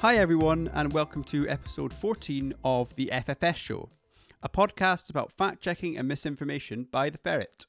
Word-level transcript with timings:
Hi, 0.00 0.16
everyone, 0.18 0.70
and 0.74 0.92
welcome 0.92 1.24
to 1.24 1.48
episode 1.48 1.92
14 1.92 2.54
of 2.62 2.94
The 2.94 3.10
FFS 3.12 3.56
Show, 3.56 3.90
a 4.44 4.48
podcast 4.48 5.10
about 5.10 5.32
fact 5.32 5.60
checking 5.60 5.98
and 5.98 6.06
misinformation 6.06 6.86
by 6.88 7.10
The 7.10 7.18
Ferret. 7.18 7.66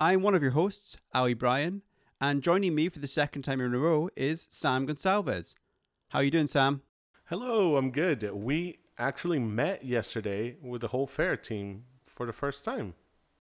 I'm 0.00 0.22
one 0.22 0.34
of 0.34 0.42
your 0.42 0.50
hosts, 0.50 0.96
Ali 1.14 1.34
Bryan, 1.34 1.82
and 2.20 2.42
joining 2.42 2.74
me 2.74 2.88
for 2.88 2.98
the 2.98 3.06
second 3.06 3.42
time 3.42 3.60
in 3.60 3.72
a 3.72 3.78
row 3.78 4.10
is 4.16 4.48
Sam 4.50 4.88
Gonsalves. 4.88 5.54
How 6.08 6.18
are 6.18 6.24
you 6.24 6.32
doing, 6.32 6.48
Sam? 6.48 6.82
Hello, 7.26 7.76
I'm 7.76 7.92
good. 7.92 8.28
We 8.32 8.80
actually 8.98 9.38
met 9.38 9.84
yesterday 9.84 10.56
with 10.60 10.80
the 10.80 10.88
whole 10.88 11.06
fair 11.06 11.36
team 11.36 11.84
for 12.04 12.26
the 12.26 12.32
first 12.32 12.64
time. 12.64 12.94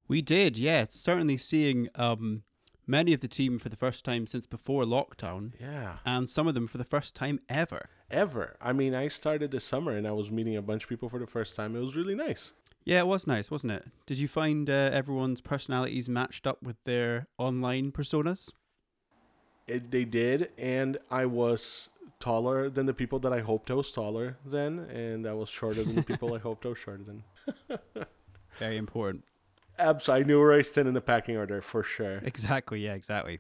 We 0.08 0.24
did, 0.24 0.58
yeah. 0.58 0.86
Certainly 0.90 1.38
seeing 1.38 1.90
um, 1.94 2.42
many 2.88 3.14
of 3.14 3.20
the 3.20 3.28
team 3.28 3.60
for 3.60 3.70
the 3.70 3.76
first 3.76 4.04
time 4.06 4.26
since 4.26 4.46
before 4.46 4.84
lockdown, 4.86 5.52
Yeah. 5.60 5.98
and 6.06 6.28
some 6.30 6.48
of 6.48 6.54
them 6.54 6.68
for 6.68 6.78
the 6.78 6.86
first 6.86 7.14
time 7.16 7.40
ever. 7.50 7.90
Ever. 8.10 8.56
I 8.62 8.72
mean, 8.74 8.96
I 8.96 9.10
started 9.10 9.52
this 9.52 9.66
summer 9.66 9.92
and 9.92 10.08
I 10.08 10.12
was 10.14 10.32
meeting 10.32 10.56
a 10.56 10.62
bunch 10.62 10.84
of 10.84 10.90
people 10.90 11.10
for 11.10 11.20
the 11.20 11.28
first 11.28 11.56
time. 11.56 11.76
It 11.76 11.80
was 11.82 11.96
really 11.96 12.16
nice. 12.16 12.54
Yeah, 12.86 13.00
it 13.00 13.08
was 13.08 13.28
nice, 13.28 13.52
wasn't 13.52 13.74
it? 13.74 13.86
Did 14.06 14.18
you 14.18 14.30
find 14.30 14.70
uh, 14.70 14.90
everyone's 14.94 15.42
personalities 15.42 16.08
matched 16.08 16.48
up 16.48 16.64
with 16.64 16.78
their 16.86 17.28
online 17.38 17.92
personas? 17.92 18.54
It, 19.68 19.92
they 19.92 20.06
did, 20.06 20.52
and 20.58 20.98
I 21.12 21.26
was 21.26 21.90
taller 22.22 22.70
than 22.70 22.86
the 22.86 22.94
people 22.94 23.20
that 23.20 23.34
I 23.34 23.42
hoped 23.42 23.70
I 23.70 23.74
was 23.74 23.92
taller 23.92 24.38
than, 24.46 24.80
and 24.90 25.28
I 25.28 25.34
was 25.34 25.50
shorter 25.50 25.84
than 25.84 25.96
the 25.96 26.04
people 26.12 26.34
I 26.34 26.40
hoped 26.40 26.66
I 26.66 26.70
was 26.70 26.78
shorter 26.78 27.04
than. 27.04 27.24
Very 28.58 28.78
important. 28.78 29.26
Abs, 29.80 30.10
I 30.10 30.20
knew 30.20 30.40
where 30.40 30.54
I 30.54 30.62
stand 30.62 30.88
in 30.88 30.94
the 30.94 31.02
packing 31.02 31.38
order 31.38 31.62
for 31.62 31.84
sure. 31.84 32.18
Exactly, 32.18 32.80
yeah, 32.82 32.94
exactly. 32.94 33.40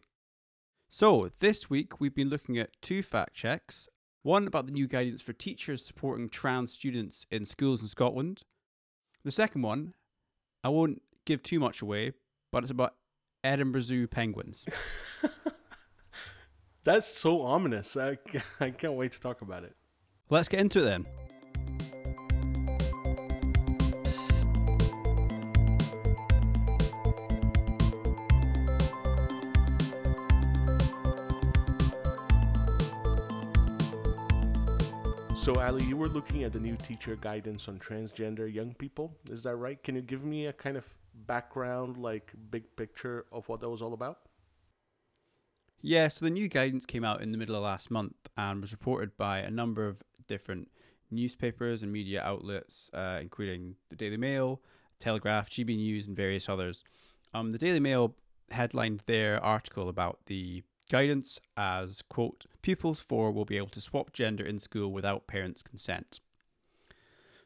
So, 0.89 1.29
this 1.39 1.69
week 1.69 1.99
we've 1.99 2.15
been 2.15 2.29
looking 2.29 2.57
at 2.57 2.69
two 2.81 3.03
fact 3.03 3.33
checks 3.33 3.87
one 4.27 4.45
about 4.45 4.65
the 4.65 4.73
new 4.73 4.87
guidance 4.87 5.21
for 5.21 5.31
teachers 5.31 5.85
supporting 5.85 6.27
trans 6.27 6.73
students 6.73 7.25
in 7.31 7.45
schools 7.45 7.81
in 7.81 7.87
Scotland. 7.87 8.43
The 9.23 9.31
second 9.31 9.61
one, 9.61 9.93
I 10.65 10.69
won't 10.69 11.01
give 11.25 11.41
too 11.41 11.61
much 11.61 11.81
away, 11.81 12.11
but 12.51 12.61
it's 12.61 12.71
about 12.71 12.95
Edinburgh 13.43 13.81
Zoo 13.81 14.05
penguins. 14.05 14.65
That's 16.83 17.07
so 17.07 17.41
ominous. 17.41 17.95
I, 17.95 18.17
I 18.59 18.71
can't 18.71 18.95
wait 18.95 19.13
to 19.13 19.21
talk 19.21 19.41
about 19.41 19.63
it. 19.63 19.75
Let's 20.29 20.49
get 20.49 20.59
into 20.59 20.79
it 20.79 20.83
then. 20.83 21.05
So, 35.47 35.61
Ali, 35.61 35.85
you 35.85 35.95
were 35.95 36.09
looking 36.09 36.43
at 36.43 36.51
the 36.51 36.59
new 36.59 36.75
teacher 36.75 37.15
guidance 37.15 37.69
on 37.69 37.79
transgender 37.79 38.53
young 38.53 38.73
people. 38.73 39.15
Is 39.29 39.43
that 39.43 39.55
right? 39.55 39.81
Can 39.81 39.95
you 39.95 40.01
give 40.01 40.25
me 40.25 40.47
a 40.47 40.51
kind 40.51 40.75
of 40.75 40.83
background, 41.25 41.95
like 41.95 42.33
big 42.51 42.63
picture 42.75 43.27
of 43.31 43.47
what 43.47 43.61
that 43.61 43.69
was 43.69 43.81
all 43.81 43.93
about? 43.93 44.19
Yeah, 45.81 46.09
so 46.09 46.25
the 46.25 46.31
new 46.31 46.49
guidance 46.49 46.85
came 46.85 47.05
out 47.05 47.21
in 47.21 47.31
the 47.31 47.37
middle 47.37 47.55
of 47.55 47.63
last 47.63 47.89
month 47.89 48.17
and 48.35 48.59
was 48.59 48.73
reported 48.73 49.15
by 49.15 49.39
a 49.39 49.49
number 49.49 49.87
of 49.87 50.03
different 50.27 50.67
newspapers 51.11 51.81
and 51.81 51.93
media 51.93 52.21
outlets, 52.21 52.89
uh, 52.93 53.19
including 53.21 53.77
the 53.87 53.95
Daily 53.95 54.17
Mail, 54.17 54.61
Telegraph, 54.99 55.49
GB 55.49 55.77
News, 55.77 56.07
and 56.07 56.15
various 56.17 56.49
others. 56.49 56.83
Um, 57.33 57.51
the 57.51 57.57
Daily 57.57 57.79
Mail 57.79 58.17
headlined 58.51 59.03
their 59.05 59.41
article 59.41 59.87
about 59.87 60.19
the 60.25 60.63
guidance 60.89 61.39
as, 61.55 62.01
quote, 62.01 62.45
pupils 62.61 62.99
four 62.99 63.31
will 63.31 63.45
be 63.45 63.57
able 63.57 63.69
to 63.69 63.81
swap 63.81 64.13
gender 64.13 64.45
in 64.45 64.59
school 64.59 64.91
without 64.91 65.27
parents' 65.27 65.61
consent. 65.61 66.19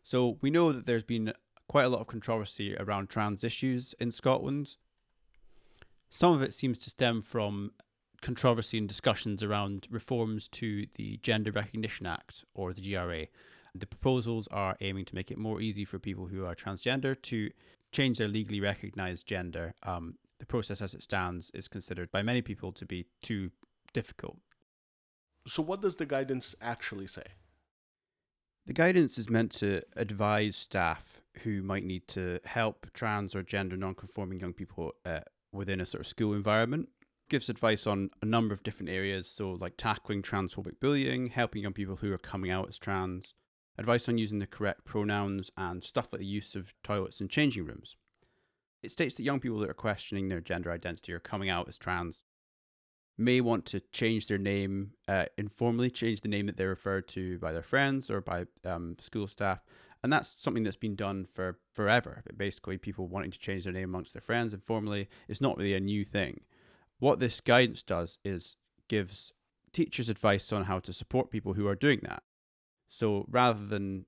So 0.03 0.38
we 0.41 0.50
know 0.50 0.72
that 0.72 0.85
there's 0.85 1.03
been 1.03 1.34
quite 1.68 1.85
a 1.85 1.90
lot 1.90 2.02
of 2.02 2.07
controversy 2.07 2.75
around 2.75 3.09
trans 3.09 3.44
issues 3.44 3.94
in 4.00 4.12
Scotland. 4.12 4.75
Some 6.09 6.34
of 6.34 6.41
it 6.41 6.53
seems 6.53 6.79
to 6.79 6.90
stem 6.90 7.22
from 7.22 7.72
controversy 8.22 8.78
and 8.78 8.88
discussions 8.88 9.41
around 9.41 9.88
reforms 9.90 10.47
to 10.50 10.85
the 10.96 11.18
Gender 11.18 11.52
Recognition 11.52 12.06
Act, 12.06 12.46
or 12.53 12.73
the 12.73 12.81
GRA. 12.81 13.28
The 13.73 13.88
proposals 13.88 14.47
are 14.50 14.75
aiming 14.81 15.06
to 15.06 15.16
make 15.16 15.31
it 15.31 15.38
more 15.38 15.62
easy 15.62 15.85
for 15.85 15.97
people 15.97 16.28
who 16.28 16.46
are 16.46 16.56
transgender 16.56 17.19
to 17.23 17.50
change 17.91 18.18
their 18.18 18.28
legally 18.28 18.59
recognized 18.59 19.25
gender. 19.25 19.73
Um, 19.84 20.16
the 20.41 20.46
process 20.47 20.81
as 20.81 20.96
it 20.96 21.03
stands 21.03 21.52
is 21.52 21.68
considered 21.68 22.12
by 22.12 22.24
many 22.24 22.41
people 22.41 22.72
to 22.72 22.84
be 22.84 23.06
too 23.22 23.52
difficult. 23.94 24.38
So, 25.46 25.62
what 25.62 25.81
does 25.81 25.96
the 25.96 26.06
guidance 26.06 26.56
actually 26.59 27.06
say? 27.06 27.24
The 28.66 28.74
guidance 28.74 29.19
is 29.19 29.29
meant 29.29 29.52
to 29.53 29.84
advise 29.96 30.56
staff 30.56 31.22
who 31.44 31.62
might 31.62 31.85
need 31.85 32.07
to 32.09 32.40
help 32.44 32.88
trans 32.94 33.35
or 33.35 33.44
gender 33.44 33.78
non-conforming 33.78 34.40
young 34.40 34.53
people 34.53 34.94
uh, 35.06 35.19
within 35.52 35.79
a 35.79 35.85
sort 35.85 36.02
of 36.02 36.07
school 36.07 36.34
environment. 36.34 36.90
Gives 37.29 37.47
advice 37.47 37.85
on 37.85 38.09
a 38.23 38.25
number 38.25 38.53
of 38.53 38.63
different 38.63 38.90
areas, 38.90 39.28
so 39.28 39.52
like 39.52 39.78
tackling 39.78 40.23
transphobic 40.23 40.79
bullying, 40.79 41.28
helping 41.28 41.62
young 41.62 41.73
people 41.73 41.97
who 41.97 42.12
are 42.12 42.18
coming 42.18 42.50
out 42.50 42.68
as 42.68 42.79
trans, 42.79 43.35
advice 43.78 44.09
on 44.09 44.18
using 44.18 44.40
the 44.40 44.47
correct 44.47 44.85
pronouns, 44.85 45.52
and 45.56 45.84
stuff 45.84 46.12
like 46.12 46.19
the 46.19 46.25
use 46.25 46.56
of 46.56 46.73
toilets 46.84 47.22
and 47.22 47.29
changing 47.29 47.66
rooms. 47.66 47.96
It 48.84 48.92
states 48.92 49.16
that 49.16 49.24
young 49.24 49.40
people 49.40 49.59
that 49.59 49.69
are 49.69 49.75
questioning 49.75 50.28
their 50.28 50.42
gender 50.42 50.72
identity 50.72 51.14
or 51.14 51.19
coming 51.19 51.50
out 51.50 51.68
as 51.68 51.78
trans 51.78 52.24
may 53.18 53.42
want 53.42 53.66
to 53.68 53.80
change 53.92 54.28
their 54.28 54.38
name 54.38 54.92
uh, 55.08 55.25
informally, 55.38 55.92
change 55.92 56.22
the 56.22 56.28
name 56.28 56.47
that 56.47 56.58
they're 56.58 56.69
referred 56.69 57.08
to 57.09 57.38
by 57.40 57.52
their 57.52 57.62
friends 57.62 58.09
or 58.09 58.22
by 58.22 58.46
um, 58.66 58.96
school 59.00 59.28
staff. 59.28 59.62
And 60.03 60.12
that's 60.12 60.36
something 60.40 60.64
that's 60.64 60.75
been 60.75 60.96
done 60.96 61.28
for 61.31 61.59
forever. 61.74 62.24
Basically, 62.36 62.78
people 62.78 63.08
wanting 63.08 63.31
to 63.31 63.40
change 63.40 63.66
their 63.66 63.74
name 63.74 63.90
amongst 63.90 64.14
their 64.14 64.22
friends 64.22 64.53
informally 64.53 65.09
is 65.28 65.41
not 65.41 65.58
really 65.58 65.75
a 65.75 65.80
new 65.80 66.03
thing. 66.03 66.41
What 66.97 67.20
this 67.20 67.40
guidance 67.40 67.84
does 67.84 68.18
is 68.25 68.56
gives 68.88 69.31
teachers 69.74 70.09
advice 70.09 70.52
on 70.52 70.64
how 70.64 70.80
to 70.80 70.91
support 70.91 71.30
people 71.30 71.53
who 71.53 71.68
are 71.68 71.75
doing 71.75 72.00
that. 72.03 72.24
So 72.90 73.25
rather 73.30 73.64
than 73.64 74.06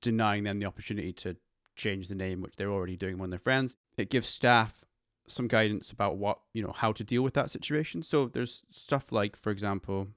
denying 0.00 0.44
them 0.44 0.60
the 0.60 0.66
opportunity 0.66 1.12
to 1.12 1.36
change 1.80 2.08
the 2.08 2.14
name, 2.14 2.40
which 2.40 2.56
they're 2.56 2.70
already 2.70 2.96
doing 2.96 3.18
when 3.18 3.30
they're 3.30 3.38
friends, 3.38 3.76
it 3.96 4.10
gives 4.10 4.28
staff 4.28 4.84
some 5.26 5.48
guidance 5.48 5.90
about 5.90 6.16
what 6.16 6.40
you 6.52 6.62
know 6.62 6.72
how 6.72 6.92
to 6.92 7.04
deal 7.04 7.22
with 7.22 7.34
that 7.34 7.50
situation. 7.50 8.02
So 8.02 8.26
there's 8.26 8.62
stuff 8.70 9.12
like, 9.12 9.36
for 9.36 9.50
example, 9.50 10.08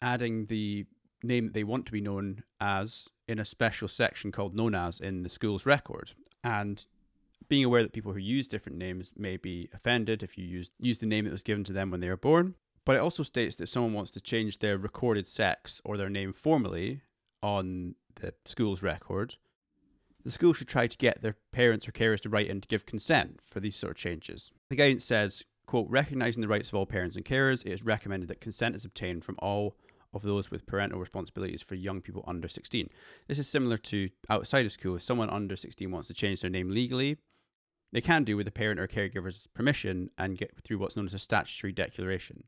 adding 0.00 0.46
the 0.46 0.86
name 1.22 1.46
that 1.46 1.54
they 1.54 1.64
want 1.64 1.86
to 1.86 1.92
be 1.92 2.00
known 2.00 2.42
as 2.60 3.08
in 3.26 3.38
a 3.38 3.44
special 3.44 3.88
section 3.88 4.30
called 4.30 4.54
known 4.54 4.74
as 4.74 5.00
in 5.00 5.22
the 5.22 5.28
school's 5.28 5.66
record, 5.66 6.12
and 6.42 6.86
being 7.48 7.64
aware 7.64 7.82
that 7.82 7.92
people 7.92 8.12
who 8.12 8.18
use 8.18 8.48
different 8.48 8.78
names 8.78 9.12
may 9.16 9.36
be 9.36 9.68
offended 9.74 10.22
if 10.22 10.38
you 10.38 10.44
use 10.44 10.70
use 10.78 10.98
the 10.98 11.06
name 11.06 11.24
that 11.24 11.32
was 11.32 11.42
given 11.42 11.64
to 11.64 11.72
them 11.72 11.90
when 11.90 12.00
they 12.00 12.08
were 12.08 12.16
born. 12.16 12.54
But 12.86 12.96
it 12.96 13.00
also 13.00 13.22
states 13.22 13.56
that 13.56 13.68
someone 13.68 13.94
wants 13.94 14.10
to 14.12 14.20
change 14.20 14.58
their 14.58 14.76
recorded 14.76 15.26
sex 15.26 15.80
or 15.84 15.96
their 15.96 16.10
name 16.10 16.32
formally 16.32 17.00
on 17.42 17.94
the 18.16 18.34
school's 18.44 18.82
record, 18.82 19.36
the 20.24 20.30
school 20.30 20.52
should 20.52 20.68
try 20.68 20.86
to 20.86 20.96
get 20.96 21.22
their 21.22 21.36
parents 21.52 21.86
or 21.86 21.92
carers 21.92 22.20
to 22.20 22.28
write 22.28 22.48
in 22.48 22.60
to 22.60 22.68
give 22.68 22.86
consent 22.86 23.40
for 23.48 23.60
these 23.60 23.76
sort 23.76 23.92
of 23.92 23.96
changes. 23.96 24.50
The 24.70 24.76
guidance 24.76 25.04
says, 25.04 25.44
quote, 25.66 25.88
recognizing 25.90 26.40
the 26.40 26.48
rights 26.48 26.68
of 26.68 26.74
all 26.74 26.86
parents 26.86 27.16
and 27.16 27.24
carers, 27.24 27.64
it 27.64 27.72
is 27.72 27.84
recommended 27.84 28.28
that 28.28 28.40
consent 28.40 28.74
is 28.74 28.84
obtained 28.84 29.24
from 29.24 29.36
all 29.40 29.76
of 30.14 30.22
those 30.22 30.50
with 30.50 30.66
parental 30.66 31.00
responsibilities 31.00 31.60
for 31.62 31.74
young 31.74 32.00
people 32.00 32.24
under 32.26 32.48
16. 32.48 32.88
This 33.26 33.38
is 33.38 33.48
similar 33.48 33.76
to 33.78 34.08
outside 34.30 34.64
of 34.64 34.72
school. 34.72 34.96
If 34.96 35.02
someone 35.02 35.28
under 35.28 35.56
16 35.56 35.90
wants 35.90 36.08
to 36.08 36.14
change 36.14 36.40
their 36.40 36.50
name 36.50 36.70
legally, 36.70 37.18
they 37.92 38.00
can 38.00 38.24
do 38.24 38.36
with 38.36 38.46
the 38.46 38.52
parent 38.52 38.80
or 38.80 38.86
caregiver's 38.86 39.46
permission 39.54 40.10
and 40.16 40.38
get 40.38 40.56
through 40.62 40.78
what's 40.78 40.96
known 40.96 41.06
as 41.06 41.14
a 41.14 41.18
statutory 41.18 41.72
declaration. 41.72 42.44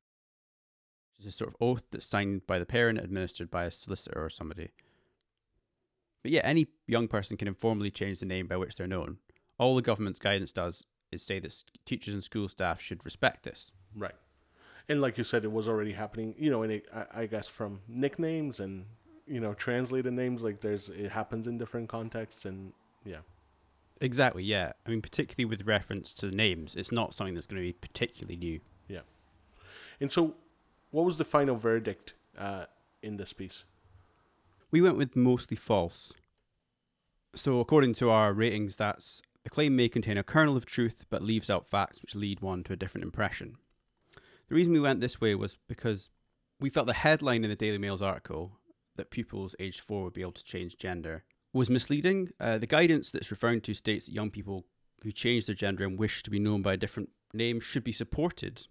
It's 1.19 1.29
a 1.29 1.31
sort 1.31 1.51
of 1.51 1.57
oath 1.61 1.85
that's 1.91 2.07
signed 2.07 2.47
by 2.47 2.59
the 2.59 2.67
parent, 2.67 2.99
administered 2.99 3.51
by 3.51 3.65
a 3.65 3.71
solicitor 3.71 4.25
or 4.25 4.31
somebody. 4.31 4.71
But 6.27 6.33
yeah, 6.33 6.41
any 6.43 6.67
young 6.89 7.07
person 7.07 7.37
can 7.37 7.47
informally 7.47 7.89
change 7.89 8.19
the 8.19 8.27
name 8.27 8.49
by 8.49 8.57
which 8.57 8.75
they're 8.75 8.89
known. 8.89 9.19
All 9.61 9.77
the 9.77 9.81
government's 9.81 10.19
guidance 10.19 10.53
does 10.53 10.85
is 11.13 11.23
say 11.23 11.39
that 11.39 11.63
teachers 11.85 12.15
and 12.15 12.25
school 12.25 12.49
staff 12.49 12.81
should 12.81 13.05
respect 13.05 13.45
this. 13.45 13.71
Right. 13.95 14.17
And 14.89 15.01
like 15.01 15.19
you 15.19 15.23
said, 15.23 15.45
it 15.45 15.53
was 15.53 15.69
already 15.69 15.93
happening, 15.93 16.35
you 16.37 16.51
know, 16.51 16.65
and 16.65 16.73
it, 16.73 16.87
I, 16.93 17.21
I 17.21 17.27
guess 17.27 17.47
from 17.47 17.79
nicknames 17.87 18.59
and, 18.59 18.87
you 19.29 19.39
know, 19.39 19.55
translated 19.55 20.13
names, 20.15 20.43
like 20.43 20.61
there's, 20.61 20.89
it 20.89 21.13
happens 21.13 21.47
in 21.47 21.59
different 21.59 21.89
contexts 21.89 22.45
and 22.45 22.73
yeah. 23.05 23.19
Exactly, 24.01 24.43
yeah. 24.43 24.73
I 24.85 24.91
mean, 24.91 25.03
particularly 25.03 25.45
with 25.45 25.65
reference 25.65 26.13
to 26.15 26.27
the 26.27 26.35
names, 26.35 26.75
it's 26.75 26.91
not 26.91 27.15
something 27.15 27.35
that's 27.35 27.47
going 27.47 27.63
to 27.63 27.69
be 27.69 27.73
particularly 27.73 28.37
new. 28.37 28.59
Yeah. 28.89 29.03
And 30.01 30.11
so, 30.11 30.35
what 30.91 31.05
was 31.05 31.19
the 31.19 31.25
final 31.25 31.55
verdict 31.55 32.15
uh, 32.37 32.65
in 33.05 33.17
this 33.17 33.33
piece? 33.33 33.63
We 34.71 34.81
went 34.81 34.97
with 34.97 35.17
mostly 35.17 35.57
false. 35.57 36.13
So, 37.35 37.61
according 37.61 37.95
to 37.95 38.11
our 38.11 38.33
ratings, 38.33 38.77
that's 38.77 39.23
the 39.45 39.51
claim 39.51 39.77
may 39.77 39.89
contain 39.89 40.19
a 40.19 40.25
kernel 40.25 40.57
of 40.57 40.67
truth 40.67 41.07
but 41.09 41.23
leaves 41.23 41.51
out 41.51 41.69
facts 41.69 42.03
which 42.03 42.17
lead 42.17 42.41
one 42.41 42.65
to 42.65 42.73
a 42.73 42.77
different 42.77 43.05
impression. 43.05 43.57
The 44.49 44.55
reason 44.55 44.73
we 44.73 44.81
went 44.81 45.01
this 45.01 45.21
way 45.21 45.35
was 45.35 45.59
because 45.69 46.11
we 46.59 46.71
felt 46.71 46.87
the 46.87 46.93
headline 46.95 47.45
in 47.45 47.51
the 47.51 47.57
Daily 47.57 47.79
Mail's 47.79 48.03
article 48.03 48.59
that 48.97 49.11
pupils 49.11 49.55
aged 49.61 49.81
four 49.81 50.05
would 50.05 50.15
be 50.15 50.23
able 50.23 50.33
to 50.33 50.45
change 50.45 50.79
gender 50.79 51.25
was 51.53 51.71
misleading. 51.71 52.31
Uh, 52.41 52.59
the 52.59 52.67
guidance 52.67 53.11
that's 53.11 53.31
referring 53.31 53.61
to 53.63 53.75
states 53.75 54.07
that 54.07 54.13
young 54.15 54.31
people 54.31 54.67
who 55.03 55.13
change 55.13 55.47
their 55.47 55.55
gender 55.55 55.85
and 55.85 55.99
wish 55.99 56.23
to 56.23 56.31
be 56.31 56.39
known 56.39 56.63
by 56.63 56.75
a 56.75 56.79
different 56.79 57.11
name 57.33 57.61
should 57.61 57.85
be 57.85 57.93
supported, 57.93 58.67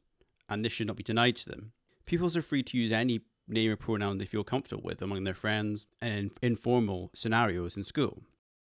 and 0.50 0.64
this 0.64 0.74
should 0.74 0.88
not 0.88 0.96
be 0.96 1.04
denied 1.04 1.36
to 1.36 1.50
them. 1.50 1.72
Pupils 2.06 2.36
are 2.36 2.42
free 2.42 2.64
to 2.64 2.78
use 2.78 2.92
any 2.92 3.22
name 3.48 3.72
or 3.72 3.76
pronoun 3.76 4.18
they 4.18 4.26
feel 4.26 4.44
comfortable 4.44 4.84
with 4.84 5.02
among 5.02 5.24
their 5.24 5.34
friends 5.34 5.86
and 6.02 6.32
informal 6.42 7.12
scenarios 7.14 7.78
in 7.78 7.84
school. 7.84 8.22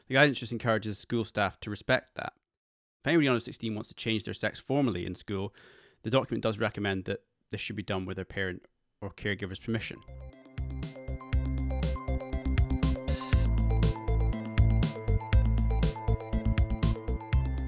The 0.08 0.14
guidance 0.14 0.38
just 0.38 0.52
encourages 0.52 0.98
school 0.98 1.24
staff 1.24 1.60
to 1.60 1.70
respect 1.70 2.14
that. 2.16 2.32
If 3.02 3.06
anybody 3.06 3.28
under 3.28 3.40
16 3.40 3.74
wants 3.74 3.88
to 3.88 3.94
change 3.94 4.24
their 4.24 4.34
sex 4.34 4.58
formally 4.58 5.06
in 5.06 5.14
school, 5.14 5.54
the 6.02 6.10
document 6.10 6.42
does 6.42 6.58
recommend 6.58 7.04
that 7.04 7.20
this 7.50 7.60
should 7.60 7.76
be 7.76 7.82
done 7.82 8.06
with 8.06 8.16
their 8.16 8.24
parent 8.24 8.64
or 9.00 9.10
caregiver's 9.10 9.58
permission. 9.58 9.98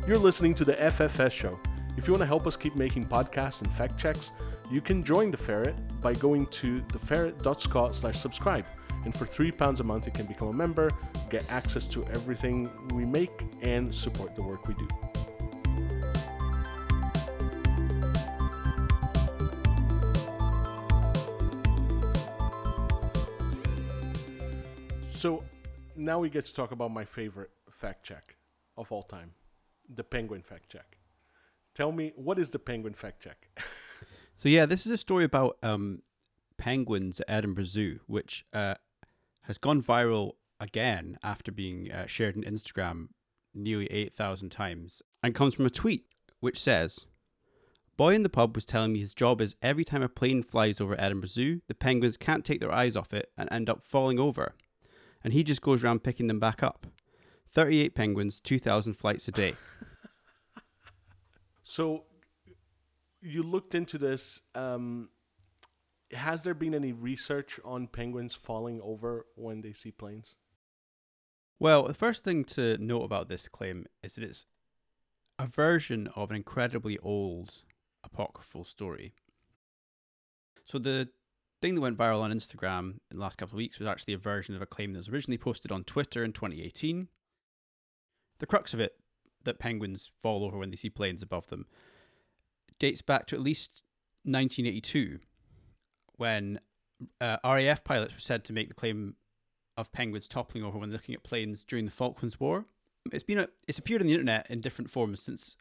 You're 0.06 0.18
listening 0.18 0.54
to 0.56 0.64
the 0.64 0.74
FFS 0.74 1.30
show. 1.30 1.58
If 1.96 2.06
you 2.06 2.12
want 2.12 2.22
to 2.22 2.26
help 2.26 2.46
us 2.46 2.56
keep 2.56 2.74
making 2.74 3.06
podcasts 3.06 3.62
and 3.62 3.70
fact 3.74 3.96
checks, 3.98 4.32
you 4.72 4.80
can 4.80 5.04
join 5.04 5.30
the 5.30 5.36
Ferret 5.36 5.74
by 6.00 6.14
going 6.14 6.46
to 6.46 6.80
theferret.scot 6.80 7.92
slash 7.92 8.18
subscribe. 8.18 8.66
And 9.04 9.14
for 9.14 9.26
£3 9.26 9.80
a 9.80 9.84
month, 9.84 10.06
you 10.06 10.12
can 10.12 10.24
become 10.24 10.48
a 10.48 10.52
member, 10.52 10.90
get 11.28 11.50
access 11.52 11.84
to 11.88 12.02
everything 12.06 12.70
we 12.94 13.04
make, 13.04 13.30
and 13.60 13.92
support 13.92 14.34
the 14.34 14.42
work 14.42 14.66
we 14.66 14.74
do. 14.74 14.88
So 25.10 25.44
now 25.96 26.18
we 26.18 26.30
get 26.30 26.46
to 26.46 26.54
talk 26.54 26.72
about 26.72 26.90
my 26.90 27.04
favorite 27.04 27.50
fact 27.70 28.04
check 28.04 28.36
of 28.78 28.90
all 28.90 29.02
time 29.02 29.32
the 29.94 30.02
penguin 30.02 30.40
fact 30.40 30.70
check. 30.70 30.96
Tell 31.74 31.92
me, 31.92 32.12
what 32.16 32.38
is 32.38 32.48
the 32.48 32.58
penguin 32.58 32.94
fact 32.94 33.22
check? 33.22 33.48
So 34.42 34.48
yeah, 34.48 34.66
this 34.66 34.86
is 34.86 34.92
a 34.92 34.98
story 34.98 35.22
about 35.22 35.56
um, 35.62 36.02
penguins 36.58 37.20
at 37.20 37.30
Edinburgh 37.30 37.62
Zoo, 37.62 38.00
which 38.08 38.44
uh, 38.52 38.74
has 39.42 39.56
gone 39.56 39.80
viral 39.80 40.32
again 40.58 41.16
after 41.22 41.52
being 41.52 41.92
uh, 41.92 42.06
shared 42.06 42.36
on 42.36 42.42
Instagram 42.42 43.10
nearly 43.54 43.86
eight 43.92 44.12
thousand 44.12 44.48
times, 44.50 45.00
and 45.22 45.32
comes 45.32 45.54
from 45.54 45.66
a 45.66 45.70
tweet 45.70 46.06
which 46.40 46.58
says, 46.58 47.06
"Boy 47.96 48.16
in 48.16 48.24
the 48.24 48.28
pub 48.28 48.56
was 48.56 48.64
telling 48.64 48.92
me 48.92 48.98
his 48.98 49.14
job 49.14 49.40
is 49.40 49.54
every 49.62 49.84
time 49.84 50.02
a 50.02 50.08
plane 50.08 50.42
flies 50.42 50.80
over 50.80 51.00
Edinburgh 51.00 51.28
Zoo, 51.28 51.60
the 51.68 51.74
penguins 51.76 52.16
can't 52.16 52.44
take 52.44 52.58
their 52.58 52.72
eyes 52.72 52.96
off 52.96 53.14
it 53.14 53.30
and 53.38 53.48
end 53.52 53.70
up 53.70 53.80
falling 53.80 54.18
over, 54.18 54.56
and 55.22 55.32
he 55.32 55.44
just 55.44 55.62
goes 55.62 55.84
around 55.84 56.02
picking 56.02 56.26
them 56.26 56.40
back 56.40 56.64
up. 56.64 56.88
Thirty-eight 57.52 57.94
penguins, 57.94 58.40
two 58.40 58.58
thousand 58.58 58.94
flights 58.94 59.28
a 59.28 59.30
day." 59.30 59.54
So 61.64 62.02
you 63.22 63.42
looked 63.42 63.74
into 63.74 63.98
this. 63.98 64.40
Um, 64.54 65.08
has 66.12 66.42
there 66.42 66.54
been 66.54 66.74
any 66.74 66.92
research 66.92 67.58
on 67.64 67.86
penguins 67.86 68.34
falling 68.34 68.80
over 68.82 69.26
when 69.36 69.62
they 69.62 69.72
see 69.72 69.90
planes? 69.90 70.36
Well, 71.58 71.84
the 71.84 71.94
first 71.94 72.24
thing 72.24 72.44
to 72.46 72.76
note 72.78 73.04
about 73.04 73.28
this 73.28 73.48
claim 73.48 73.86
is 74.02 74.16
that 74.16 74.24
it's 74.24 74.46
a 75.38 75.46
version 75.46 76.08
of 76.16 76.30
an 76.30 76.36
incredibly 76.36 76.98
old 76.98 77.52
apocryphal 78.04 78.64
story. 78.64 79.14
So 80.64 80.78
the 80.78 81.08
thing 81.60 81.76
that 81.76 81.80
went 81.80 81.96
viral 81.96 82.20
on 82.20 82.32
Instagram 82.32 82.98
in 83.10 83.16
the 83.16 83.20
last 83.20 83.38
couple 83.38 83.54
of 83.54 83.58
weeks 83.58 83.78
was 83.78 83.88
actually 83.88 84.14
a 84.14 84.18
version 84.18 84.56
of 84.56 84.62
a 84.62 84.66
claim 84.66 84.92
that 84.92 84.98
was 84.98 85.08
originally 85.08 85.38
posted 85.38 85.70
on 85.70 85.84
Twitter 85.84 86.24
in 86.24 86.32
2018. 86.32 87.08
The 88.40 88.46
crux 88.46 88.74
of 88.74 88.80
it, 88.80 88.94
that 89.44 89.58
penguins 89.58 90.10
fall 90.20 90.44
over 90.44 90.58
when 90.58 90.70
they 90.70 90.76
see 90.76 90.90
planes 90.90 91.22
above 91.22 91.46
them, 91.48 91.66
dates 92.82 93.00
back 93.00 93.26
to 93.28 93.36
at 93.36 93.40
least 93.40 93.82
1982, 94.24 95.20
when 96.16 96.58
uh, 97.20 97.36
RAF 97.44 97.84
pilots 97.84 98.12
were 98.12 98.20
said 98.20 98.44
to 98.44 98.52
make 98.52 98.68
the 98.68 98.74
claim 98.74 99.14
of 99.76 99.92
penguins 99.92 100.26
toppling 100.26 100.64
over 100.64 100.78
when 100.78 100.90
looking 100.90 101.14
at 101.14 101.22
planes 101.22 101.64
during 101.64 101.84
the 101.84 101.92
Falklands 101.92 102.40
War. 102.40 102.66
It's 103.12 103.22
been 103.22 103.38
a, 103.38 103.48
it's 103.68 103.78
appeared 103.78 104.02
on 104.02 104.08
the 104.08 104.12
internet 104.12 104.50
in 104.50 104.60
different 104.60 104.90
forms 104.90 105.22
since 105.22 105.56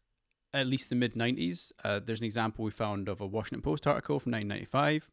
at 0.52 0.66
least 0.66 0.90
the 0.90 0.96
mid 0.96 1.14
90s. 1.14 1.72
Uh, 1.84 2.00
there's 2.04 2.20
an 2.20 2.26
example 2.26 2.66
we 2.66 2.72
found 2.72 3.08
of 3.08 3.22
a 3.22 3.28
Washington 3.28 3.62
Post 3.62 3.86
article 3.86 4.20
from 4.20 4.32
1995, 4.32 5.10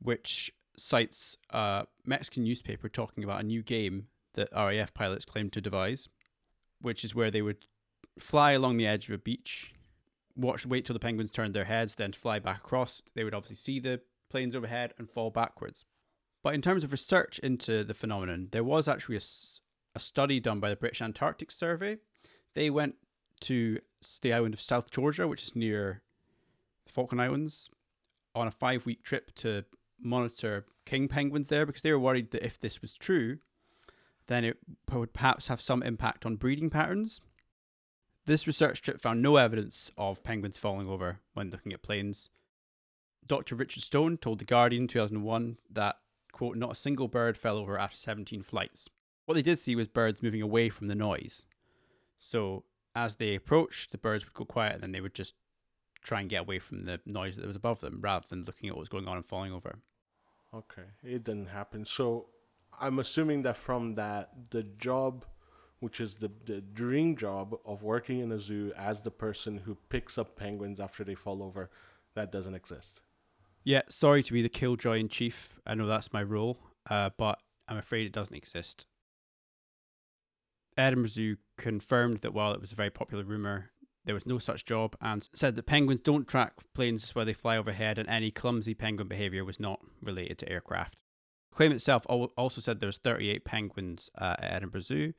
which 0.00 0.50
cites 0.78 1.36
a 1.50 1.86
Mexican 2.06 2.42
newspaper 2.42 2.88
talking 2.88 3.22
about 3.22 3.40
a 3.40 3.44
new 3.44 3.62
game 3.62 4.08
that 4.34 4.48
RAF 4.56 4.94
pilots 4.94 5.26
claimed 5.26 5.52
to 5.52 5.60
devise, 5.60 6.08
which 6.80 7.04
is 7.04 7.14
where 7.14 7.30
they 7.30 7.42
would 7.42 7.66
fly 8.18 8.52
along 8.52 8.78
the 8.78 8.86
edge 8.86 9.08
of 9.08 9.14
a 9.14 9.18
beach 9.18 9.74
watch, 10.38 10.66
wait 10.66 10.86
till 10.86 10.94
the 10.94 11.00
penguins 11.00 11.30
turned 11.30 11.54
their 11.54 11.64
heads, 11.64 11.94
then 11.94 12.12
fly 12.12 12.38
back 12.38 12.58
across. 12.58 13.02
They 13.14 13.24
would 13.24 13.34
obviously 13.34 13.56
see 13.56 13.80
the 13.80 14.00
planes 14.30 14.54
overhead 14.54 14.94
and 14.98 15.10
fall 15.10 15.30
backwards. 15.30 15.84
But 16.42 16.54
in 16.54 16.62
terms 16.62 16.84
of 16.84 16.92
research 16.92 17.38
into 17.40 17.84
the 17.84 17.94
phenomenon, 17.94 18.48
there 18.52 18.64
was 18.64 18.88
actually 18.88 19.16
a, 19.16 19.22
a 19.94 20.00
study 20.00 20.40
done 20.40 20.60
by 20.60 20.70
the 20.70 20.76
British 20.76 21.02
Antarctic 21.02 21.50
Survey. 21.50 21.98
They 22.54 22.70
went 22.70 22.94
to 23.40 23.78
the 24.22 24.32
island 24.32 24.54
of 24.54 24.60
South 24.60 24.90
Georgia, 24.90 25.26
which 25.26 25.42
is 25.42 25.56
near 25.56 26.02
the 26.86 26.92
Falkland 26.92 27.20
Islands, 27.20 27.70
on 28.34 28.46
a 28.46 28.52
five 28.52 28.86
week 28.86 29.02
trip 29.02 29.34
to 29.36 29.64
monitor 30.00 30.64
king 30.86 31.08
penguins 31.08 31.48
there 31.48 31.66
because 31.66 31.82
they 31.82 31.92
were 31.92 31.98
worried 31.98 32.30
that 32.30 32.44
if 32.44 32.58
this 32.58 32.80
was 32.80 32.96
true, 32.96 33.38
then 34.28 34.44
it 34.44 34.58
would 34.92 35.12
perhaps 35.12 35.48
have 35.48 35.60
some 35.60 35.82
impact 35.82 36.24
on 36.24 36.36
breeding 36.36 36.70
patterns. 36.70 37.20
This 38.28 38.46
research 38.46 38.82
trip 38.82 39.00
found 39.00 39.22
no 39.22 39.36
evidence 39.36 39.90
of 39.96 40.22
penguins 40.22 40.58
falling 40.58 40.86
over 40.86 41.18
when 41.32 41.48
looking 41.48 41.72
at 41.72 41.80
planes. 41.80 42.28
Dr. 43.26 43.54
Richard 43.54 43.82
Stone 43.82 44.18
told 44.18 44.38
The 44.38 44.44
Guardian 44.44 44.82
in 44.82 44.88
2001 44.88 45.56
that, 45.70 45.96
quote, 46.30 46.58
not 46.58 46.72
a 46.72 46.74
single 46.74 47.08
bird 47.08 47.38
fell 47.38 47.56
over 47.56 47.78
after 47.78 47.96
17 47.96 48.42
flights. 48.42 48.90
What 49.24 49.32
they 49.36 49.40
did 49.40 49.58
see 49.58 49.74
was 49.74 49.88
birds 49.88 50.22
moving 50.22 50.42
away 50.42 50.68
from 50.68 50.88
the 50.88 50.94
noise. 50.94 51.46
So 52.18 52.64
as 52.94 53.16
they 53.16 53.34
approached, 53.34 53.92
the 53.92 53.98
birds 53.98 54.26
would 54.26 54.34
go 54.34 54.44
quiet 54.44 54.74
and 54.74 54.82
then 54.82 54.92
they 54.92 55.00
would 55.00 55.14
just 55.14 55.34
try 56.02 56.20
and 56.20 56.28
get 56.28 56.42
away 56.42 56.58
from 56.58 56.84
the 56.84 57.00
noise 57.06 57.36
that 57.36 57.46
was 57.46 57.56
above 57.56 57.80
them 57.80 57.98
rather 58.02 58.26
than 58.28 58.44
looking 58.44 58.68
at 58.68 58.74
what 58.74 58.80
was 58.80 58.90
going 58.90 59.08
on 59.08 59.16
and 59.16 59.24
falling 59.24 59.54
over. 59.54 59.78
Okay, 60.52 60.88
it 61.02 61.24
didn't 61.24 61.48
happen. 61.48 61.86
So 61.86 62.26
I'm 62.78 62.98
assuming 62.98 63.40
that 63.44 63.56
from 63.56 63.94
that, 63.94 64.50
the 64.50 64.64
job 64.64 65.24
which 65.80 66.00
is 66.00 66.16
the, 66.16 66.30
the 66.46 66.60
dream 66.60 67.16
job 67.16 67.54
of 67.64 67.82
working 67.82 68.20
in 68.20 68.32
a 68.32 68.38
zoo 68.38 68.72
as 68.76 69.02
the 69.02 69.10
person 69.10 69.58
who 69.58 69.76
picks 69.88 70.18
up 70.18 70.36
penguins 70.36 70.80
after 70.80 71.04
they 71.04 71.14
fall 71.14 71.42
over, 71.42 71.70
that 72.14 72.32
doesn't 72.32 72.54
exist. 72.54 73.00
Yeah, 73.64 73.82
sorry 73.88 74.22
to 74.22 74.32
be 74.32 74.42
the 74.42 74.48
killjoy 74.48 74.98
in 74.98 75.08
chief. 75.08 75.60
I 75.66 75.74
know 75.74 75.86
that's 75.86 76.12
my 76.12 76.22
role, 76.22 76.58
uh, 76.88 77.10
but 77.16 77.40
I'm 77.68 77.76
afraid 77.76 78.06
it 78.06 78.12
doesn't 78.12 78.34
exist. 78.34 78.86
Edinburgh 80.76 81.08
Zoo 81.08 81.36
confirmed 81.56 82.18
that 82.18 82.32
while 82.32 82.52
it 82.52 82.60
was 82.60 82.72
a 82.72 82.76
very 82.76 82.90
popular 82.90 83.24
rumour, 83.24 83.70
there 84.04 84.14
was 84.14 84.26
no 84.26 84.38
such 84.38 84.64
job 84.64 84.96
and 85.00 85.28
said 85.34 85.54
that 85.56 85.66
penguins 85.66 86.00
don't 86.00 86.26
track 86.26 86.54
planes 86.74 87.14
where 87.14 87.24
they 87.24 87.32
fly 87.34 87.58
overhead 87.58 87.98
and 87.98 88.08
any 88.08 88.30
clumsy 88.30 88.74
penguin 88.74 89.08
behaviour 89.08 89.44
was 89.44 89.60
not 89.60 89.80
related 90.02 90.38
to 90.38 90.50
aircraft. 90.50 90.96
Claim 91.52 91.72
itself 91.72 92.06
also 92.08 92.60
said 92.60 92.80
there's 92.80 92.98
38 92.98 93.44
penguins 93.44 94.08
uh, 94.16 94.36
at 94.38 94.54
Edinburgh 94.54 94.80
Zoo 94.80 95.12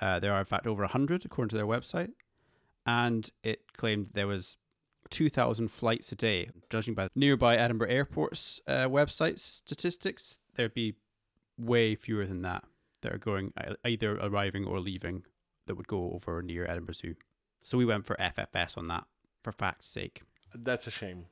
uh, 0.00 0.20
there 0.20 0.32
are, 0.32 0.38
in 0.38 0.44
fact, 0.44 0.66
over 0.66 0.82
100 0.82 1.24
according 1.24 1.50
to 1.50 1.56
their 1.56 1.66
website. 1.66 2.10
And 2.86 3.28
it 3.42 3.60
claimed 3.76 4.10
there 4.12 4.26
was 4.26 4.56
2,000 5.10 5.68
flights 5.68 6.12
a 6.12 6.14
day. 6.14 6.50
Judging 6.70 6.94
by 6.94 7.08
nearby 7.14 7.56
Edinburgh 7.56 7.90
Airport's 7.90 8.60
uh, 8.66 8.86
website 8.86 9.38
statistics, 9.38 10.38
there'd 10.54 10.74
be 10.74 10.94
way 11.58 11.94
fewer 11.94 12.26
than 12.26 12.42
that 12.42 12.64
that 13.02 13.12
are 13.12 13.18
going 13.18 13.52
either 13.84 14.18
arriving 14.18 14.64
or 14.64 14.80
leaving 14.80 15.22
that 15.66 15.74
would 15.74 15.88
go 15.88 16.12
over 16.12 16.42
near 16.42 16.66
Edinburgh 16.66 16.94
Zoo. 16.94 17.14
So 17.62 17.78
we 17.78 17.84
went 17.84 18.06
for 18.06 18.16
FFS 18.16 18.78
on 18.78 18.88
that 18.88 19.04
for 19.42 19.52
fact's 19.52 19.88
sake. 19.88 20.22
That's 20.54 20.86
a 20.86 20.90
shame. 20.90 21.26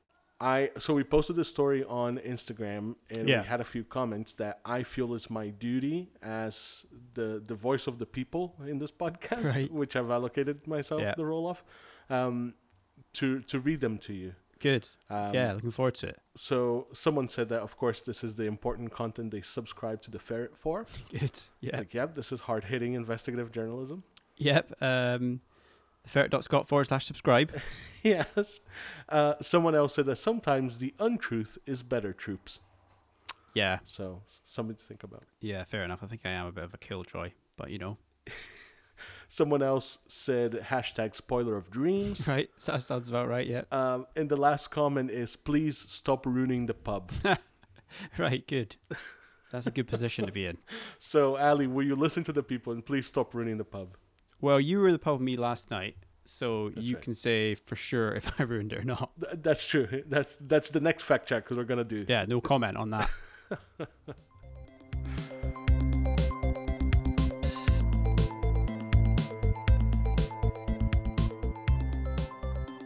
I 0.53 0.69
so 0.77 0.93
we 0.99 1.03
posted 1.03 1.35
the 1.35 1.43
story 1.55 1.83
on 2.03 2.11
Instagram 2.19 2.95
and 3.15 3.27
Yeah. 3.27 3.41
we 3.41 3.47
had 3.47 3.61
a 3.61 3.63
few 3.75 3.83
comments 3.83 4.33
that 4.33 4.55
I 4.77 4.83
feel 4.83 5.13
is 5.15 5.29
my 5.29 5.47
duty 5.67 6.09
as 6.21 6.85
the 7.17 7.29
the 7.51 7.55
voice 7.55 7.87
of 7.91 7.95
the 7.97 8.05
people 8.05 8.43
in 8.71 8.77
this 8.79 8.91
podcast, 8.91 9.45
Right. 9.55 9.71
which 9.79 9.95
I've 9.95 10.11
allocated 10.17 10.57
myself 10.67 11.01
Yeah. 11.01 11.15
the 11.17 11.25
role 11.25 11.47
of, 11.53 11.63
um, 12.09 12.53
to 13.13 13.25
to 13.51 13.59
read 13.59 13.79
them 13.81 13.97
to 14.07 14.13
you. 14.13 14.33
Good. 14.59 14.87
Um, 15.09 15.33
yeah, 15.33 15.53
looking 15.53 15.71
forward 15.71 15.95
to 16.01 16.07
it. 16.07 16.17
So 16.37 16.87
someone 16.93 17.27
said 17.29 17.47
that 17.49 17.61
of 17.61 17.75
course 17.77 17.99
this 18.09 18.23
is 18.23 18.35
the 18.35 18.45
important 18.55 18.91
content 18.91 19.31
they 19.31 19.41
subscribe 19.41 19.99
to 20.03 20.11
the 20.11 20.19
ferret 20.19 20.53
for. 20.63 20.85
Good. 21.19 21.37
Yeah. 21.59 21.77
Like, 21.79 21.93
yep, 21.93 22.15
this 22.15 22.31
is 22.31 22.39
hard 22.41 22.63
hitting 22.63 22.93
investigative 22.93 23.49
journalism. 23.51 24.03
Yep. 24.37 24.65
Um, 24.81 25.41
ferret.scot 26.05 26.67
forward 26.67 26.85
slash 26.85 27.05
subscribe. 27.05 27.51
yes. 28.03 28.59
Uh, 29.09 29.33
someone 29.41 29.75
else 29.75 29.95
said 29.95 30.05
that 30.05 30.17
sometimes 30.17 30.77
the 30.77 30.93
untruth 30.99 31.57
is 31.65 31.83
better 31.83 32.13
troops. 32.13 32.59
Yeah, 33.53 33.79
So 33.85 34.21
something 34.43 34.75
to 34.75 34.83
think 34.83 35.03
about. 35.03 35.23
yeah, 35.39 35.63
fair 35.63 35.83
enough. 35.85 36.03
I 36.03 36.07
think 36.07 36.21
I 36.25 36.31
am 36.31 36.45
a 36.47 36.51
bit 36.51 36.65
of 36.65 36.73
a 36.73 36.77
killjoy, 36.77 37.31
but 37.55 37.69
you 37.71 37.77
know. 37.79 37.97
Someone 39.27 39.63
else 39.63 39.97
said 40.07 40.53
hashtag 40.53 41.15
spoiler 41.15 41.55
of 41.57 41.71
dreams. 41.71 42.27
Right, 42.27 42.49
that 42.65 42.83
sounds 42.83 43.07
about 43.09 43.27
right. 43.27 43.47
Yeah. 43.47 43.63
Um, 43.71 44.05
and 44.15 44.29
the 44.29 44.37
last 44.37 44.71
comment 44.71 45.09
is 45.09 45.35
please 45.35 45.77
stop 45.77 46.25
ruining 46.25 46.65
the 46.67 46.73
pub. 46.73 47.11
Right, 48.17 48.45
good. 48.45 48.75
That's 49.51 49.67
a 49.67 49.71
good 49.71 49.87
position 49.87 50.25
to 50.25 50.31
be 50.31 50.45
in. 50.47 50.57
so 50.99 51.37
Ali, 51.37 51.65
will 51.67 51.85
you 51.85 51.95
listen 51.95 52.23
to 52.25 52.33
the 52.33 52.43
people 52.43 52.73
and 52.73 52.85
please 52.85 53.05
stop 53.07 53.33
ruining 53.33 53.57
the 53.57 53.63
pub? 53.63 53.95
Well, 54.41 54.59
you 54.59 54.79
were 54.79 54.91
the 54.91 54.99
pub 54.99 55.13
with 55.19 55.21
me 55.21 55.37
last 55.37 55.71
night, 55.71 55.97
so 56.25 56.69
That's 56.69 56.85
you 56.85 56.95
right. 56.95 57.03
can 57.03 57.13
say 57.13 57.55
for 57.55 57.75
sure 57.75 58.13
if 58.13 58.29
I 58.39 58.43
ruined 58.43 58.73
it 58.73 58.79
or 58.79 58.83
not. 58.83 59.11
Th- 59.19 59.41
that's 59.41 59.65
true. 59.65 60.03
That's 60.07 60.37
that's 60.41 60.69
the 60.69 60.79
next 60.79 61.03
fact 61.03 61.27
check 61.27 61.43
because 61.43 61.57
we're 61.57 61.63
gonna 61.63 61.83
do. 61.83 62.05
Yeah, 62.07 62.25
no 62.27 62.41
comment 62.41 62.77
on 62.77 62.89
that. 62.91 63.09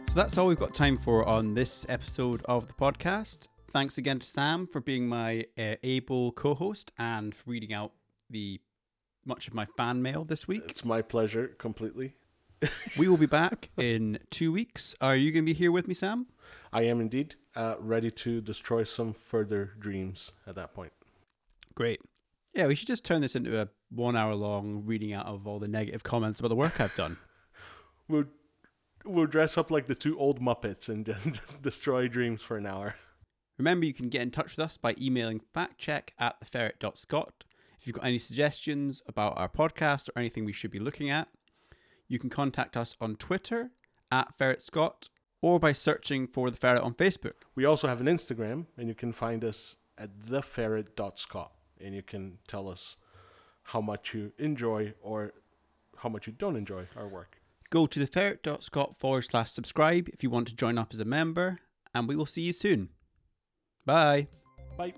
So 0.08 0.14
that's 0.16 0.36
all 0.38 0.48
we've 0.48 0.58
got 0.58 0.74
time 0.74 0.98
for 0.98 1.24
on 1.24 1.54
this 1.54 1.86
episode 1.88 2.42
of 2.46 2.66
the 2.66 2.72
podcast. 2.74 3.46
Thanks 3.72 3.96
again 3.96 4.18
to 4.18 4.26
Sam 4.26 4.66
for 4.66 4.80
being 4.80 5.06
my 5.06 5.46
uh, 5.56 5.76
able 5.84 6.32
co-host 6.32 6.90
and 6.98 7.32
for 7.32 7.50
reading 7.50 7.72
out 7.72 7.92
the 8.28 8.60
much 9.24 9.48
of 9.48 9.54
my 9.54 9.64
fan 9.64 10.02
mail 10.02 10.24
this 10.24 10.48
week. 10.48 10.64
It's 10.68 10.84
my 10.84 11.02
pleasure 11.02 11.48
completely. 11.58 12.14
we 12.98 13.08
will 13.08 13.16
be 13.16 13.26
back 13.26 13.70
in 13.76 14.18
two 14.30 14.52
weeks. 14.52 14.94
Are 15.00 15.16
you 15.16 15.32
going 15.32 15.44
to 15.44 15.52
be 15.52 15.58
here 15.58 15.72
with 15.72 15.88
me, 15.88 15.94
Sam? 15.94 16.26
I 16.72 16.82
am 16.82 17.00
indeed 17.00 17.34
uh, 17.56 17.76
ready 17.78 18.10
to 18.10 18.40
destroy 18.40 18.84
some 18.84 19.12
further 19.12 19.72
dreams 19.78 20.32
at 20.46 20.54
that 20.56 20.74
point. 20.74 20.92
Great. 21.74 22.00
Yeah, 22.54 22.66
we 22.66 22.74
should 22.74 22.88
just 22.88 23.04
turn 23.04 23.20
this 23.20 23.36
into 23.36 23.60
a 23.60 23.68
one 23.90 24.16
hour 24.16 24.34
long 24.34 24.82
reading 24.84 25.12
out 25.12 25.26
of 25.26 25.46
all 25.46 25.58
the 25.58 25.68
negative 25.68 26.02
comments 26.02 26.40
about 26.40 26.48
the 26.48 26.56
work 26.56 26.80
I've 26.80 26.94
done. 26.94 27.16
We'll 28.08 28.24
we'll 29.04 29.26
dress 29.26 29.56
up 29.56 29.70
like 29.70 29.86
the 29.86 29.94
two 29.94 30.18
old 30.18 30.40
Muppets 30.40 30.88
and 30.88 31.06
just, 31.32 31.62
destroy 31.62 32.08
dreams 32.08 32.42
for 32.42 32.56
an 32.56 32.66
hour. 32.66 32.96
Remember, 33.56 33.86
you 33.86 33.94
can 33.94 34.08
get 34.08 34.22
in 34.22 34.32
touch 34.32 34.56
with 34.56 34.66
us 34.66 34.76
by 34.76 34.96
emailing 35.00 35.40
factcheck 35.54 36.08
at 36.18 36.40
theferret.scot. 36.40 37.44
If 37.80 37.86
you've 37.86 37.96
got 37.96 38.04
any 38.04 38.18
suggestions 38.18 39.02
about 39.06 39.38
our 39.38 39.48
podcast 39.48 40.10
or 40.10 40.18
anything 40.18 40.44
we 40.44 40.52
should 40.52 40.70
be 40.70 40.78
looking 40.78 41.08
at, 41.08 41.28
you 42.08 42.18
can 42.18 42.28
contact 42.28 42.76
us 42.76 42.94
on 43.00 43.16
Twitter 43.16 43.70
at 44.12 44.36
FerretScot 44.38 45.08
or 45.40 45.58
by 45.58 45.72
searching 45.72 46.26
for 46.26 46.50
the 46.50 46.56
ferret 46.56 46.82
on 46.82 46.92
Facebook. 46.92 47.44
We 47.54 47.64
also 47.64 47.88
have 47.88 48.00
an 48.00 48.06
Instagram, 48.06 48.66
and 48.76 48.86
you 48.88 48.94
can 48.94 49.12
find 49.12 49.42
us 49.44 49.76
at 49.96 50.10
theferret.scot, 50.26 51.52
and 51.80 51.94
you 51.94 52.02
can 52.02 52.38
tell 52.46 52.68
us 52.68 52.96
how 53.62 53.80
much 53.80 54.12
you 54.12 54.32
enjoy 54.38 54.92
or 55.00 55.32
how 55.96 56.10
much 56.10 56.26
you 56.26 56.34
don't 56.34 56.56
enjoy 56.56 56.86
our 56.96 57.08
work. 57.08 57.40
Go 57.70 57.86
to 57.86 58.00
theferret.scot 58.00 58.98
forward 58.98 59.22
slash 59.22 59.52
subscribe 59.52 60.08
if 60.10 60.22
you 60.22 60.28
want 60.28 60.48
to 60.48 60.54
join 60.54 60.76
up 60.76 60.92
as 60.92 61.00
a 61.00 61.06
member, 61.06 61.60
and 61.94 62.08
we 62.08 62.16
will 62.16 62.26
see 62.26 62.42
you 62.42 62.52
soon. 62.52 62.90
Bye. 63.86 64.28
Bye. 64.76 64.92